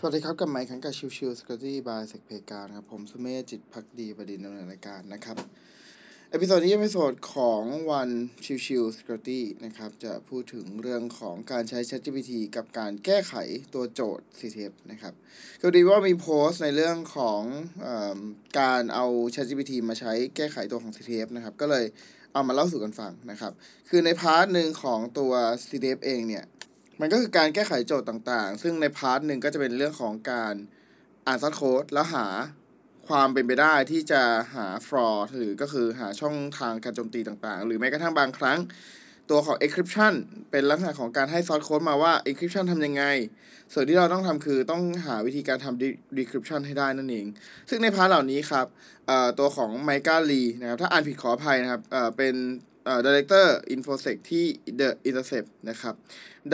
[0.00, 5.36] สวัสดีครับกลับมาอีกครั้งกับ Chill Chill Security by เซกเพกาครับผมสุเมธจิตภักดีบดินทร์ดำเนินรายการนะครับ
[6.30, 8.10] episode นี้ episode ของวัน
[8.44, 13.34] Chill Chill Security นะครับจะพูดถึงเรื่องของการใช้ ChatGPT กับการแก้ไข
[13.74, 15.14] ตัวโจทย์ CTF นะครับ
[15.60, 17.42] คือดีว่ามีโพสต์ในเรื่องของ
[17.84, 21.84] การเอา ChatGPT มาใช้แก้ไขตัวของ CTF นะครับก็เลย
[22.32, 23.52] เอามาเล่าสู่กันฟังนะครับ
[23.88, 25.32] คือใน part หนึ่งของตัว
[25.68, 26.46] CTF เองเนี่ย
[27.00, 30.54] มันก็คือการแก้ไขโจทย์ต่างๆ ซึ่งใน part หนึ่งก็จะเป็นเรื่องของการ
[31.26, 32.26] อ่าน source code แล้วหา
[33.08, 34.22] ความเป็นไปได้ที่จะ
[34.54, 38.58] หา flaw หรือก็คือหาช่องทางการโจมตีต่างๆ หรือแม้กระทั่งบางครั้ง
[39.30, 40.14] ตัวของ encryption
[40.50, 43.04] เป็นลักษณะของการให้ source code มาว่า encryption ทำยังไง
[43.72, 47.26] ส่วนที่เราต้องทำคือต้องหาวิธีการทำ decryption ให้ได้นั่นเอง
[47.68, 48.66] ซึ่งใน part เหล่านี้ครับ
[49.38, 51.82] ตัวของ m i c a Lee นะครับ ถ้าอ่านผิดขออภัยนะครับ
[52.16, 52.34] เป็น
[52.86, 54.44] เอ่อ Director Infosec ที่
[54.80, 55.94] The Intercept นะครับ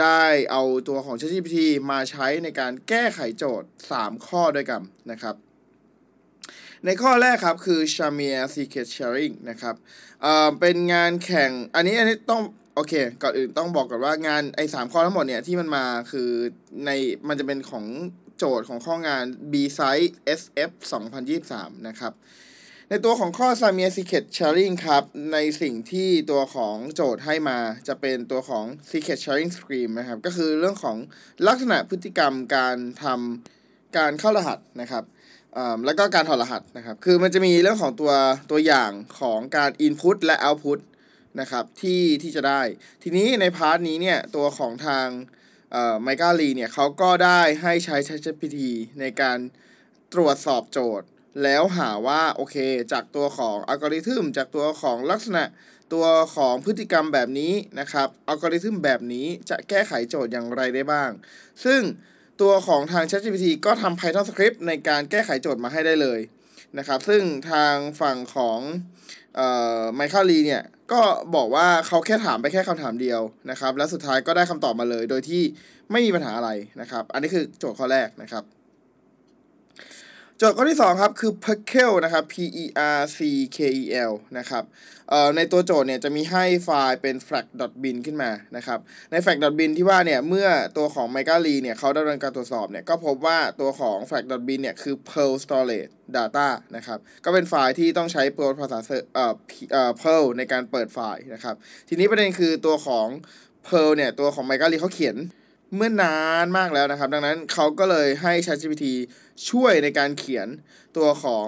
[0.01, 1.59] ได้เอาตัวของ ChatGPT
[1.91, 5.35] มาใช้ในการแก้ไขโจทย์ 3 ข้อด้วยกันนะครับ
[6.85, 9.75] ในข้อแรกครับคือ Shamir Secret Sharing นะครับ
[10.23, 12.43] เอ่อเป็นงานแข่ง อันนี้อันนี้ต้อง
[12.75, 16.31] โอเค ก่อนอื่นต้องบอกก่อนว่างานไอ้สามข้อทั้งหมดเนี่ยที่มันมาคือ
[16.87, 16.91] ใน
[17.29, 17.85] มันจะเป็นของ
[18.39, 20.71] โจทย์ของข้องาน B Site SF
[21.29, 22.13] 2023 นะครับ
[22.95, 30.97] ในตัวของข้อ s a m i a Secret Sharing ครับ ในสิ่งที่ตัวของโจทย์ให้มาจะเป็นตัวของ Secret Sharing Scheme นะครับ ก็คือเรื่องของ
[31.47, 35.05] ลักษณะพฤติกรรมการทำการเข้ารหัสนะครับ
[35.87, 38.13] แล้วก็การถอดรหัสนะครับ คือมันจะมีเรื่องของตัว
[38.51, 40.81] ตัวอย่างของการ Input และ Output
[41.41, 42.63] นะครับที่ที่จะได้
[43.03, 45.07] ทีนี้ในพาร์ทนี้เนี่ย ตัวของทาง
[46.03, 48.59] ไมกาลีเนี่ยเขาก็ได้ให้ใช้ ChatGPT
[49.01, 49.39] ในการ
[50.15, 51.09] ตรวจสอบโจทย์
[51.43, 52.57] แล้วหาว่า โอเค
[52.93, 55.45] จากตัวของอัลกอริทึมจากตัวของลักษณะ
[55.95, 61.11] ตัวของพฤติกรรมแบบนี้นะครับอัลกอริทึมแบบนี้จะแก้ไขโจทย์อย่างไรได้บ้าง
[61.65, 61.81] ซึ่ง
[62.43, 66.21] ตัวของทาง ChatGPT ก็ทำ Python script ในการแก้ไขโจทย์มาให้ได้เลย
[66.79, 68.61] นะครับ ซึ่งทางฝั่งของ
[69.95, 70.63] ไมเคิลลีเนี่ย
[70.93, 71.03] ก็
[71.35, 73.21] บอกว่าเขาแค่ถามไปแค่คำถามเดียว
[73.51, 75.43] นะครับ และสุดท้ายก็ได้คำตอบมาเลย โดยที่
[75.91, 78.45] ไม่มีปัญหาอะไรนะครับ อันนี้คือโจทย์ข้อแรกนะครับ
[80.41, 82.65] จทย์ข้อที่ 2 ครับคือ Perkel นะครับ P E
[82.97, 83.19] R C
[83.57, 84.65] K E L นะครับ
[85.37, 88.79] ในตัวโจทย์เนี่ยจะมีให้ไฟล์เป็น flag.bin ขึ้นมานะครับ
[89.11, 98.79] ใน flag.bin ที่ว่าเนี่ยเมื่อตัวของ m i c a l e เนี่ยเขาดำเนินการตรวจสอบเนี่ยก็พบว่าตัวของ flag.bin เนี่ยคือ Perl storage data นะครับก็เป็นไฟล์ที่ต้องใช้โปรภาษา
[99.15, 99.35] เอ่อ
[99.73, 101.55] เอ่อ Perl ในการเปิดไฟล์นะครับ
[101.89, 103.07] ทีนี้ประเด็นคือตัวของ
[103.67, 105.17] Perl เนี่ยตัวของ m i c a l e เขาเขียน
[105.77, 108.87] เมื่อนานมากแล้วนะครับ ดังนั้นเขาก็เลยให้ ChatGPT
[109.51, 110.49] ช่วยในการเขียน
[110.97, 111.47] ตัวของ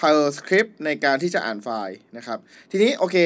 [0.00, 2.38] Perl script ในการที่จะอ่านไฟล์นะครับ
[2.70, 3.16] ทีนี้โอเค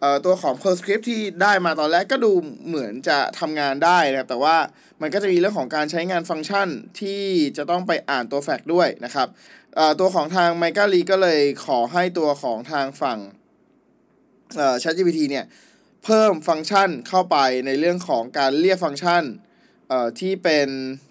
[0.00, 2.32] เอ่อตัวของ Perl script ที่ได้มาตอนแรกก็ดู
[2.66, 4.56] เหมือนจะทำงานได้นะครับ แต่ว่า
[5.02, 6.68] มันก็จะมีเรื่องของการใช้งานฟังก์ชัน
[7.00, 7.24] ที่
[7.56, 9.28] จะต้องไปอ่านตัวแฟกด้วยนะครับ
[9.76, 13.18] เอ่อตัวของทาง m i c a l e ก็เลยขอให้ตัวของทางฝั่ง
[14.56, 15.44] เอ่อ ChatGPT เนี่ย
[16.04, 17.36] เพิ่มฟังก์ชันเข้าไป
[17.66, 19.24] ในเรื่องของการเรียกฟังก์ชัน
[19.92, 20.68] อ่อที่เป็น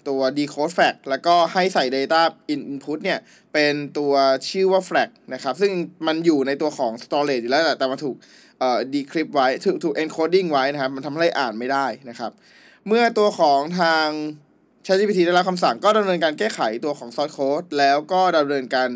[0.07, 2.21] ตัว decode flag แล้วก็ให้ใส่ data
[2.53, 3.19] input เนี่ย
[3.53, 4.13] เป็นตัว
[4.49, 5.71] ชื่อว่า flag นะครับ ซึ่ง
[6.07, 8.15] มันอยู่ในตัวของ storage อยู่แล้วแต่มันถูก
[8.59, 12.31] เอ่อ decrypt ไว้ถูกถูก encoding ไว้นะครับ มันทำให้อ่านไม่ได้นะครับ
[12.87, 14.07] เมื่อตัวของทาง
[14.85, 18.89] ChatGPT ได้รับคำสั่งก็ดำเนินการแก้ไขตัวของ source code แล้วก็ดำเนินการ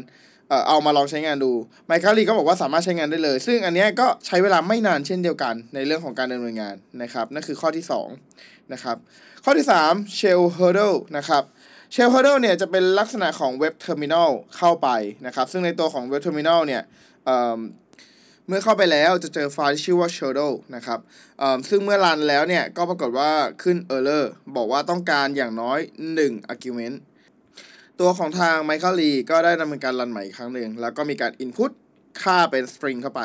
[0.50, 1.52] เอ่อเอามาลองใช้งานดู
[1.85, 7.85] ไมค์คารีก็บอกว่าสามารถใช้งานได้เลย ซึ่งอันนี้ก็ใช้เวลาไม่นานเช่นเดียวกันในเรื่องของการดำเนินงานนะครับ นั่นคือข้อที่
[8.28, 8.97] 2นะครับ
[9.48, 11.44] ข้อที่3 Shell Hurdle นะครับ
[11.94, 14.90] Shell Hurdle เนี่ยจะเป็นลักษณะของ web terminal เข้าไป
[15.26, 16.84] นะครับ ซึ่งในตัวของ web terminal เนี่ย
[18.48, 21.00] เมื่อเข้าไปแล้วจะเจอไฟล์ที่ชื่อว่า Shadow นะครับ
[21.70, 23.32] ซึ่งเมื่อ run แล้วเนี่ยก็ปรากฏว่า
[23.64, 24.26] ขึ้น Error
[24.56, 25.80] บอกว่าต้องการอย่างน้อย
[26.16, 26.96] 1 argument
[28.00, 31.72] ตัวของทาง Michael Lee ก็ได้ดำเนินการรันใหม่อีกครั้งหนึ่ง แล้วก็มีการ input
[32.23, 33.22] ค่าเป็น string เข้าไป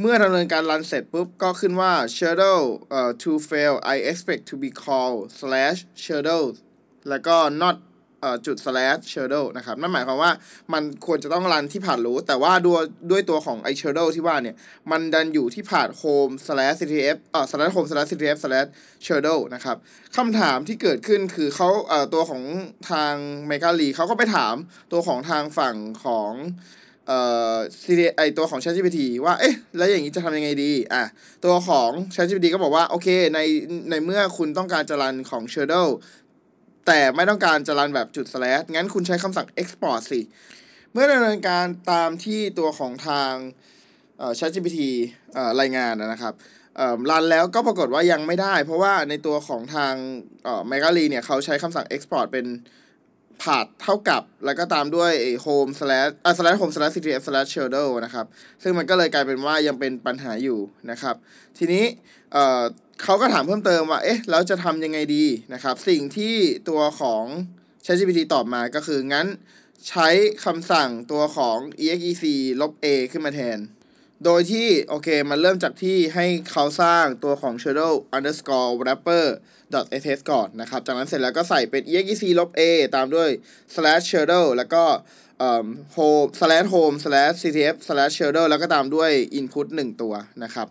[0.00, 2.58] เมื่อดำเนินการรันเสร็จปุ๊บ ก็ขึ้นว่า shadow
[2.90, 6.42] เอ่อ to fail I expect to be called slash shadow
[7.08, 7.76] แล้วก็ not
[8.20, 10.32] เอ่อจุด slash shadow นะครับ นั่นหมายความว่า
[10.72, 14.56] มันควรจะต้องรันที่ผ่านรู้ แต่ว่าด้วยด้วยตัวของไอ shadow ที่ว่าเนี่ย
[14.90, 18.68] มันดันอยู่ที่ผ่าน home slash ctf เอ่อ slash home slash ctf slash
[19.06, 19.76] shadow นะครับ
[20.16, 22.42] คำถามที่เกิดขึ้นคือเขาเอ่อตัวของ
[22.90, 23.14] ทาง
[23.50, 24.54] m e g a l e เขาก็ไปถาม
[24.92, 26.32] ตัวของทางฝั่งของ
[27.06, 27.18] เอ่
[27.54, 31.02] อซีไอตัวของ ChatGPT ว่า เอ๊ะ แล้วอย่างนี้จะทำยังไงดี อะ
[31.44, 33.40] ตัวของ ChatGPT ก็บอกว่า โอเค ใน
[33.90, 35.86] ในเมื่อคุณต้องการจะรันของ Shadow
[36.86, 40.20] แต่ไม่ต้องการจะรันแบบจุด slash งั้นคุณใช้คำสั่ง export สิ
[40.92, 43.32] เมื่อดำเนินการตามที่ตัวของทาง
[44.18, 44.78] เอ่อ ChatGPT
[45.34, 46.34] เอ่อ รายงานนะครับ
[46.76, 49.94] เอ่อ รันแล้วก็ปรากฏว่ายังไม่ได้ เพราะว่าในตัวของทาง
[50.44, 52.46] เอ่อ m e g a l y เนี่ย เขาใช้คำสั่ง export เป็น
[53.42, 55.12] ผาดเท่ากับ แล้วก็ตามด้วย
[55.44, 58.26] home slash อ่า slash home slash ctf slash shadow นะครับ
[58.62, 60.58] ซึ่งมันก็เลยกลายเป็นว่ายังเป็นปัญหาอยู่
[60.90, 61.14] นะครับ
[61.58, 61.84] ทีนี้
[62.32, 62.62] เอ่อ
[63.02, 65.24] เขาก็ถามเพิ่มเติมว่า เอ๊ะ แล้วจะทำยังไงดี
[65.54, 66.34] นะครับ สิ่งที่
[66.68, 67.24] ตัวของ
[67.84, 69.26] ChatGPT ตอบมาก็คืองั้น
[69.88, 70.08] ใช้
[70.44, 72.24] คำสั่งตัวของ exec
[72.60, 73.58] ลบ a ขึ้นมาแทน
[74.24, 79.26] โดยที่ โอเค มันเริ่มจากที่ให้เขาสร้างตัวของ shadow underscore wrapper
[80.02, 82.60] sh ก่อนนะครับ จากนั้นเสร็จแล้วก็ใส่เป็น exec ลบ a
[82.96, 83.30] ตามด้วย
[83.74, 84.84] slash shadow แล้วก็
[85.96, 90.14] home slash home slash ctf slash shadow แล้วก็ตามด้วย input 1 ตัว
[90.44, 90.68] นะครับ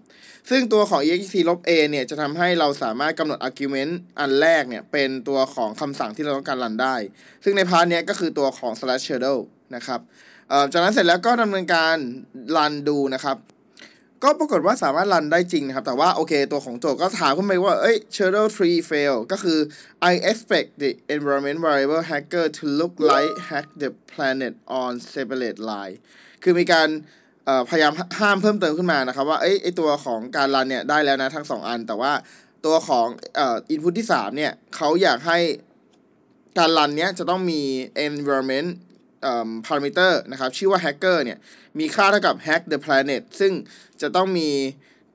[0.49, 6.95] ซึ่งตัวของ exec ลบ a เนี่ย จะทำให้เราสามารถกำหนด argument อันแรกเนี่ย เป็นตัวของคำสั่งที่เราต้องการรันได้
[7.43, 9.37] ซึ่งในพาร์ทเนี้ยก็คือตัวของ slash shadow
[9.75, 9.99] นะครับ
[10.71, 11.95] จากนั้นเสร็จแล้วก็ดำเนินการ
[12.55, 13.37] รันดูนะครับ
[14.23, 19.59] ก็ปรากฏว่าสามารถรันได้จริงนะครับ แต่ว่าโอเคตัวของโจก็ถามขึ้นไปว่า เอ้ย shadow tree fail ก็คือ
[20.11, 25.95] I expect the environment variable hacker to look like hack the planet on separate line
[26.43, 26.89] คือมีการ
[27.69, 32.13] พยายามห้ามเพิ่มเติมขึ้นมานะครับ ว่า เอ้ยไอตัวของการรันเนี่ย ได้แล้วนะทั้งสองอัน แต่ว่า
[32.65, 33.07] ตัวของ
[33.39, 35.39] อ่อ input ที่ 3 เนี่ยเขาอยากให้
[36.57, 37.61] การรันเนี้ยจะต้องมี
[38.07, 38.69] environment
[39.23, 41.37] เอ่อ parameter นะครับชื่อว่า hacker เนี่ย
[41.79, 43.53] มีค่าเท่ากับ hack the planet ซึ่ง
[44.01, 44.49] จะต้องมี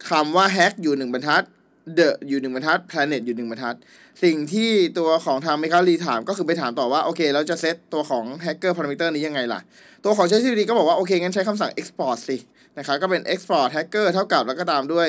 [0.08, 1.42] คำว่า hack อยู่หนึ่งบรรทัด
[1.98, 3.76] the อยู่หนึ่งบรรทัด planet อยู่หนึ่งบรรทัด
[4.24, 9.60] สิ่งที่ตัวของทางเมคารีถามก็คือไปถามต่อว่าโอเคเราจะเซตตัวของ hacker parameter นี้ยังไงล่ะ
[10.04, 12.36] ตัวของ ChatGPT ก็บอกว่าโอเคงั้นใช้คำสั่ง export สิ
[12.78, 15.08] นะครับก็เป็น export hacker เท่ากับแล้วก็ตามด้วย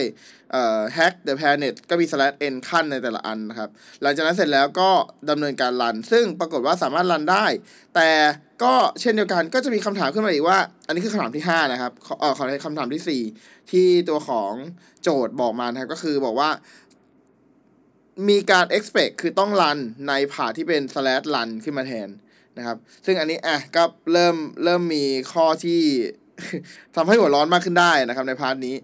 [0.52, 3.70] เอ่อ hack the planet ก็มี slash n ขั้นในแต่ละอันนะครับ
[4.02, 4.90] หลังจากนั้นเสร็จแล้วก็
[5.30, 7.46] ดำเนินการรัน ซึ่งปรากฏว่าสามารถรันได้
[7.96, 8.10] แต่
[8.64, 14.54] ก็เช่นเดียวกันก็จะมีคำถามขึ้นมาอีกว่า อันนี้คือคำถามที่ 5 นะครับเออขอคำถามที่ 4 ที่ตัวของ
[15.04, 16.50] โจทย์บอกมานะครับก็คือบอกว่า
[18.30, 19.78] มีการ expect คือต้องรัน
[20.08, 22.10] ในผ่าที่เป็น slash run ขึ้นมาแทน
[22.58, 25.04] นะครับ ซึ่งอันนี้อะก็เริ่มเริ่มมี
[25.34, 25.82] ข้อที่
[26.96, 28.76] ทำให้หัวร้อนมากขึ้นได้นะครับ ในพาร์ทนี้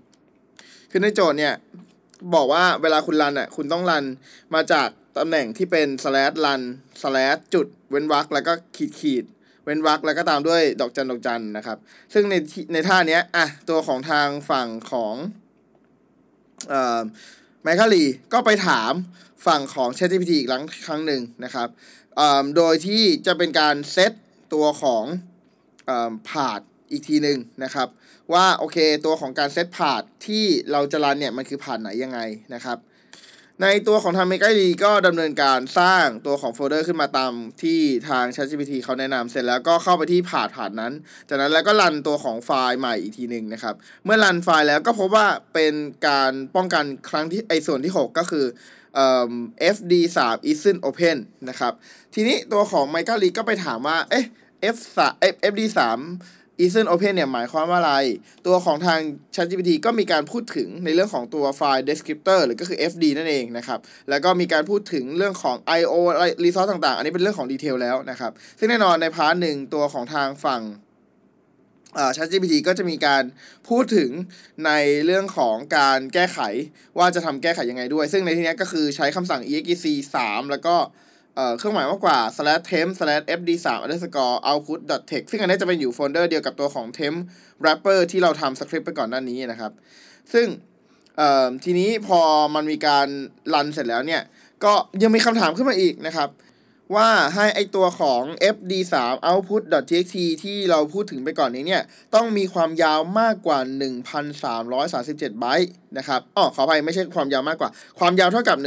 [0.91, 1.53] คือในโจทย์เนี่ย
[2.35, 4.05] บอกว่าเวลาคุณรันอะคุณต้องรัน
[4.55, 4.87] มาจาก
[5.17, 6.61] ตำแหน่งที่เป็น slash run
[7.01, 9.25] slash จุดเว้นวรรคแล้วก็ขีดขีด
[9.67, 11.77] เว้นวรรคแล้วก็ตามด้วยดอกจันดอกจันนะครับ
[12.13, 12.35] ซึ่งใน
[12.73, 15.15] ในท่าเนี้ยอะตัวของทางฝั่งของ
[16.69, 17.01] เอ่อ
[17.61, 18.93] ไมค์ลีก็ไปถาม
[19.47, 21.67] ฝั่งของ ChatGPT อีกครั้งครั้งหนึ่งนะครับ
[22.57, 24.11] โดยที่จะเป็นการเซต
[24.53, 25.03] ตัวของ
[26.29, 26.61] ผาด
[26.91, 27.87] อีกทีหนึ่งนะครับ
[28.33, 32.19] ว่าโอเคตัวของการเซตพาดที่เราจะรันเนี่ยมันคือพาดไหนยังไง
[32.53, 32.77] นะครับ
[33.63, 37.33] ในตัวของทางเมกาดีก็ดำเนินการสร้างตัวของโฟลเดอร์ขึ้นมาตาม
[37.63, 40.93] ที่ทาง ChatGPT เขาแนะนำเสร็จแล้วก็เข้าไปที่ผาดผาดนั้น
[41.29, 45.73] จากนั้นแล้วก็รันตัวของไฟล์ใหม่อีกทีหนึ่งนะครับ เมื่อรันไฟล์แล้วก็พบว่าเป็น
[46.07, 48.45] การป้องกันครั้งที่ไอส่วนที่ 6 ก็คือ
[49.75, 49.93] fd
[50.25, 51.17] 3 isn't open
[51.49, 51.73] นะครับ
[52.13, 54.25] ทีนี้ตัวของ m i c a l e ก็ไปถามว่า เอ๊ะ
[54.75, 57.93] f 3 fd 3 isn't open เนี่ยหมายความว่าอะไร
[58.47, 58.99] ตัวของทาง
[59.35, 65.93] ChatGPT ก็มีการพูดถึงในเรื่องของตัวไฟล์ descriptor หรือก็คือ fd นั่นเองนะครับ แล้วก็มีการพูดถึงเรื่องของ io
[66.43, 70.63] resource ต่างๆ อันนี้เป็นเรื่องของ detail แล้วนะครับ ซึ่งแน่นอนใน part หนึ่งตัวของทางฝั่ง
[72.15, 73.23] ChatGPT ก็จะมีการ
[73.69, 74.09] พูดถึง
[74.65, 74.71] ใน
[75.05, 76.39] เรื่องของการแก้ไข
[76.97, 79.85] ว่าจะทำแก้ไขยังไงด้วย ซึ่งในที่นี้ก็คือใช้คำสั่ง exec
[80.23, 80.75] 3แล้วก็
[81.57, 87.17] เครื่องหมายมากกว่า slash temp slash fd 3 underscore output dot text ซึ่งอันนี้จะเป็นอยู่โฟลเดอร์เดียวกับตัวของ temp
[87.61, 89.71] wrapper ที่เราทำสคริปต์ไปก่อนหน้านี้นะครับ
[90.33, 90.47] ซึ่ง
[91.63, 92.19] ทีนี้พอ
[92.55, 93.07] มันมีการ
[93.53, 94.21] รันเสร็จแล้วเนี่ย
[94.63, 96.29] ก็ยังมีคำถามขึ้นมาอีกนะครับ
[96.95, 98.21] ว่าให้ไอตัวของ
[98.55, 98.95] fd3
[99.27, 101.83] output.txt ที่เราพูดถึงไปก่อนนี้เนี่ย
[102.15, 103.59] ต้องมีความยาวมากกว่า
[104.49, 108.57] 1,337 ไบต์นะครับอ๋อขออภัยไม่ใช่ความยาวมากกว่า ความยาวเท่ากับ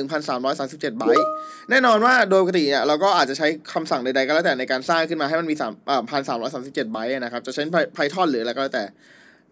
[0.40, 1.26] 1,337 ไบต์
[1.70, 6.02] แน่นอนว่าโดยปกติเนี่ย เราก็อาจจะใช้คำสั่งใดๆก็แล้วแต่ในการสร้างขึ้นมาให้มันมี3อ่า
[6.46, 7.62] 1,337 ไบต์นะครับ จะใช้
[7.96, 8.84] Python หรืออะไรก็แล้วแต่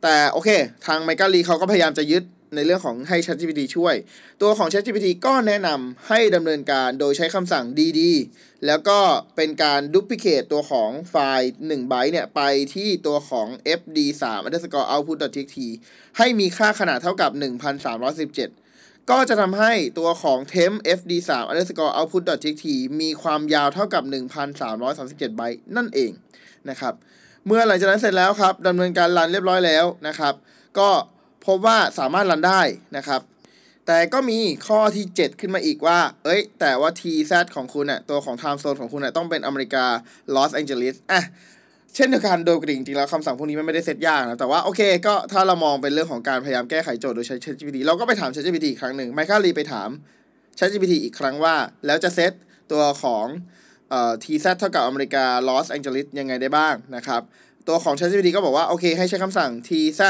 [0.03, 0.49] แต่โอเค
[0.87, 2.25] ทางไมเคิลีเขาก็พยายามจะยึด
[2.55, 3.95] ในเรื่องของให้ ChatGPT ช่วย
[4.43, 8.01] ตัวของ ChatGPT ก็แนะนำให้ดำเนินการโดยใช้คำสั่ง dd
[8.67, 8.99] แล้วก็
[9.37, 12.41] เป็นการดูพิเคตตัวของไฟล์1ไบต์เนี่ย ไป
[12.75, 15.57] ที่ตัวของ fd3 underscore output.txt
[16.19, 17.31] ให้มีค่าขนาดเท่ากับ
[18.17, 22.65] 1,317 ก็จะทำให้ตัวของ temp fd3 underscore output.txt
[23.01, 24.03] มีความยาวเท่ากับ
[24.71, 26.11] 1,337 ไบต์นั่นเอง
[26.71, 26.95] นะครับ
[27.47, 30.35] เมื่อหลังจากนั้นเสร็จแล้วครับดำเนินการรันเรียบร้อยแล้วนะครับ
[30.79, 30.91] ก็
[31.49, 32.61] พบว่าสามารถ run ได้
[32.97, 33.21] นะครับ
[33.87, 39.85] แต่ก็มีข้อที่ 7 ขึ้นมาอีกว่า เอ้ย แต่ว่า TZ ของคุณเนี่ยตัวของ time zone ของคุณเนี่ยต้องเป็นอเมริกา
[40.35, 41.23] ลอสแองเจลิสอะ
[41.95, 49.89] เช่นเดียวกันโดยกริ่งจริงแล้วคำสั่งพวกนี้มันไม่ได้เซตยากนะ แต่ว่าโอเคก็ถ้าเรามองเป็นเรื่องของการพยายามแก้ไขโจทย์โดยใช้ ChatGPT เราก็ไปถาม ChatGPT อีกครั้งหนึ่งไมค์คารีไปถาม
[50.59, 51.55] ChatGPT อีกครั้งว่า
[51.87, 52.33] แล้วจะเซต
[52.73, 53.27] ตัวของ
[53.91, 57.23] เอ่อ TZ เท่ากับอเมริกา Los Angeles ยังไงได้บ้างนะครับ
[57.69, 60.01] ตัวของ ChatGPT ก็บอกว่า โอเคให้ใช้คำสั่ง TZ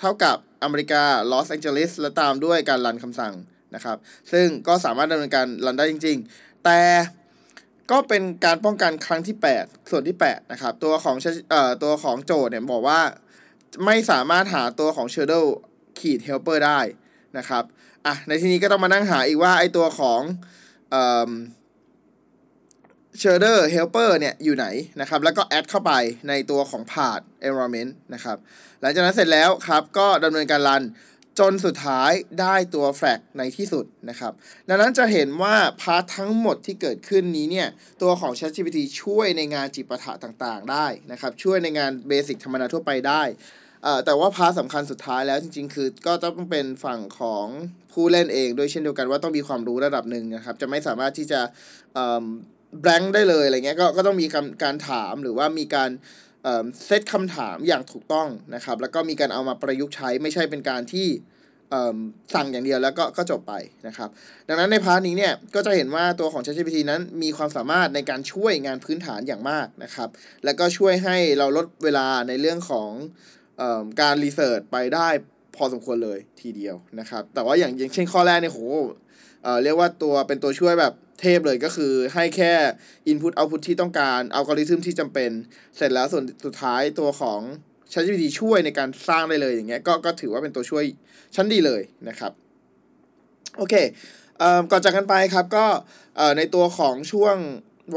[0.00, 3.34] เท่ากับ อเมริกา Los Angeles และตามด้วยการรันคำสั่ง
[3.74, 3.96] นะครับ
[4.32, 6.80] ซึ่งก็สามารถดำเนินการรันได้จริง ๆ แต่
[7.90, 11.16] ก็เป็นการป้องกันครั้งที่ 8 ส่วนที่ 8 นะครับ ตัวของ
[11.50, 13.00] เอ่อตัวของโจทย์เนี่ยบอกว่า
[13.86, 15.44] ไม่สามารถหาตัวของ Shadow
[15.98, 16.80] ขีด Helper ได้
[17.38, 17.64] นะครับ
[18.06, 20.20] อะในที่นี้ก็ต้องมานั่งหาอีกว่าไอตัวของ
[20.90, 21.30] เอ่อ
[23.22, 24.66] shader helper เนี่ยอยู่ไหน
[25.00, 25.92] นะครับแล้วก็ add เข้าไป
[26.28, 28.36] ในตัวของ path environment นะครับ
[28.80, 30.84] หลังจากนั้นเสร็จแล้วครับก็ดำเนินการ run
[31.38, 32.10] จนสุดท้าย
[32.40, 34.32] ได้ตัว flag ในที่สุดนะครับ
[34.68, 37.68] ดังนั้นจะเห็นว่า part ทั้งหมดที่เกิดขึ้นนี้เนี่ย
[38.02, 43.22] ตัวของ ChatGPT ช่วยในงานจิปาถะต่างๆ ได้นะครับ ช่วยในงาน basic ธรรมดาทั่วไปได้
[44.04, 47.46] แต่ว่า part สำคัญสุดท้ายแล้วจริงๆ คือก็ต้องเป็นฝั่งของ
[47.92, 51.40] ผู้เล่นเองด้วยเช่นเดียวกันว่าต้องมีความรู้ระดับหนึ่งนะครับ จะไม่สามารถที่จะ
[52.82, 54.26] แบงค์ได้เลยอะไรเงี้ยก็ก็ต้องมี
[54.62, 55.90] การถามหรือว่ามีการ
[56.86, 61.08] เซตคำถามอย่างถูกต้องนะครับ แล้วก็มีการเอามาประยุกต์ใช้ไม่ใช่เป็นการที่
[62.34, 63.54] สั่งอย่างเดียวแล้วก็ก็จบไป
[63.86, 64.08] นะครับ
[64.48, 70.08] ดังนั้นใน part นี้เนี่ยก็จะเห็นว่าตัวของ ChatGPT นั้นมีความสามารถในการช่วยงานพื้นฐานอย่างมากนะครับ
[70.44, 72.90] แล้วก็ช่วยให้เราลดเวลาในเรื่องของ
[73.60, 75.08] ออการ research ไปได้
[75.56, 78.60] พอสมควรเลยทีเดียวนะครับ แต่ว่าอย่างอย่างเช่นข้อแรกเนี่ยโห
[79.42, 82.52] เเรียกว่าตัวเป็นตัวช่วยแบบ เทพเลยก็คือให้แค่
[83.10, 85.30] Input Output ที่ต้องการอัลกอริทึมที่จำเป็น
[85.76, 87.40] เสร็จแล้วส่วนสุดท้ายตัวของ
[87.92, 90.84] ChatGPT ช่วยในการสร้างได้เลยอย่างเงี้ยก็ก็ถือว่าเป็นตัวช่วย
[91.36, 92.32] ชั้นดีเลยนะครับ
[93.56, 93.74] โอเค
[94.38, 95.66] เอ่อก่อนจากกันไปครับก็
[96.16, 97.36] เอ่อในตัวของช่วง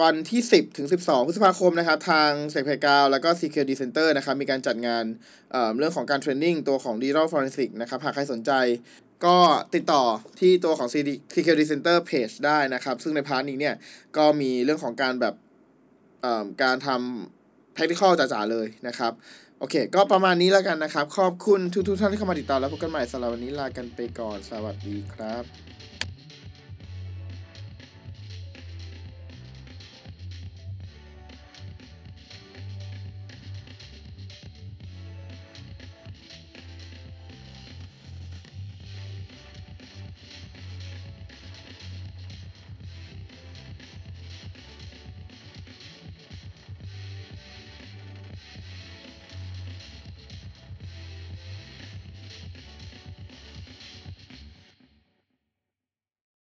[0.02, 5.04] วันที่ 10 ถึง 12 พฤษภาคมนะครับ ทางเซกเพกาวแล้วก็ Security Center นะครับ มีการจัดงาน
[5.52, 8.52] เอ่อเรื่องของการเทรนนิ่งตัวของ Digital Forensic นะครับ หากใครสนใจ
[9.26, 9.38] ก็
[9.76, 10.04] ติดต่อ
[10.40, 13.76] ที่ตัวของ CD Security Center Page ได้นะครับ ซึ่งในพาร์ทนี้เนี่ย
[14.18, 15.36] ก็มีเรื่องของการแบบ
[16.64, 19.12] การทำ practical จ๋าๆเลยนะครับ
[19.60, 25.81] โอเค ก็ประมาณนี้แล้วกันนะครับ ขอบคุณทุกๆท่านที่เข้ามาติดตามแล้วพบกันใหม่สำหรับวันนี้ลากันไปก่อน สวัสดีครับ